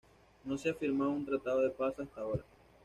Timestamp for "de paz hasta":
1.61-2.21